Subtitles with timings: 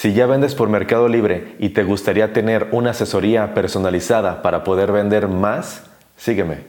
[0.00, 4.92] Si ya vendes por Mercado Libre y te gustaría tener una asesoría personalizada para poder
[4.92, 6.60] vender más, sígueme.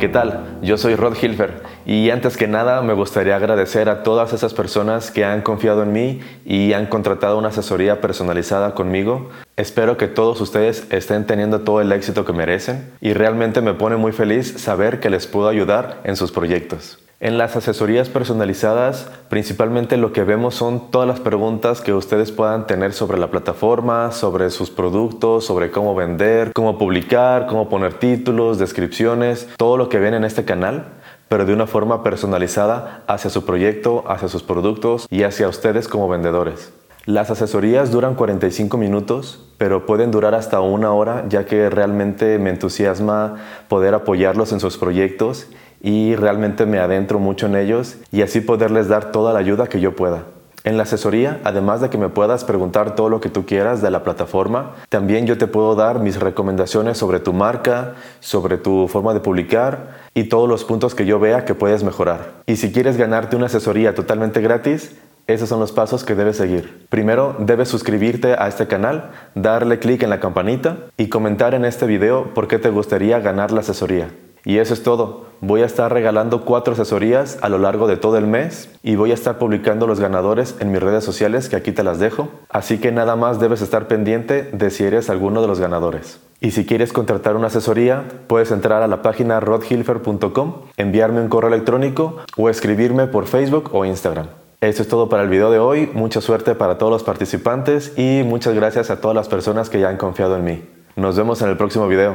[0.00, 0.58] ¿Qué tal?
[0.60, 5.12] Yo soy Rod Hilfer y antes que nada me gustaría agradecer a todas esas personas
[5.12, 9.30] que han confiado en mí y han contratado una asesoría personalizada conmigo.
[9.56, 13.94] Espero que todos ustedes estén teniendo todo el éxito que merecen y realmente me pone
[13.94, 17.05] muy feliz saber que les puedo ayudar en sus proyectos.
[17.18, 22.66] En las asesorías personalizadas, principalmente lo que vemos son todas las preguntas que ustedes puedan
[22.66, 28.58] tener sobre la plataforma, sobre sus productos, sobre cómo vender, cómo publicar, cómo poner títulos,
[28.58, 30.88] descripciones, todo lo que ven en este canal,
[31.30, 36.10] pero de una forma personalizada hacia su proyecto, hacia sus productos y hacia ustedes como
[36.10, 36.70] vendedores.
[37.06, 42.50] Las asesorías duran 45 minutos, pero pueden durar hasta una hora, ya que realmente me
[42.50, 43.36] entusiasma
[43.68, 45.46] poder apoyarlos en sus proyectos
[45.80, 49.80] y realmente me adentro mucho en ellos y así poderles dar toda la ayuda que
[49.80, 50.24] yo pueda.
[50.66, 53.90] En la asesoría, además de que me puedas preguntar todo lo que tú quieras de
[53.92, 59.14] la plataforma, también yo te puedo dar mis recomendaciones sobre tu marca, sobre tu forma
[59.14, 62.42] de publicar y todos los puntos que yo vea que puedes mejorar.
[62.46, 64.96] Y si quieres ganarte una asesoría totalmente gratis,
[65.28, 66.86] esos son los pasos que debes seguir.
[66.88, 71.86] Primero, debes suscribirte a este canal, darle clic en la campanita y comentar en este
[71.86, 74.10] video por qué te gustaría ganar la asesoría.
[74.44, 75.25] Y eso es todo.
[75.40, 79.10] Voy a estar regalando cuatro asesorías a lo largo de todo el mes y voy
[79.10, 82.28] a estar publicando los ganadores en mis redes sociales que aquí te las dejo.
[82.48, 86.20] Así que nada más debes estar pendiente de si eres alguno de los ganadores.
[86.40, 91.48] Y si quieres contratar una asesoría, puedes entrar a la página rodhilfer.com, enviarme un correo
[91.48, 94.26] electrónico o escribirme por Facebook o Instagram.
[94.60, 95.90] Eso es todo para el video de hoy.
[95.92, 99.88] Mucha suerte para todos los participantes y muchas gracias a todas las personas que ya
[99.88, 100.64] han confiado en mí.
[100.96, 102.14] Nos vemos en el próximo video.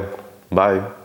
[0.50, 1.01] Bye.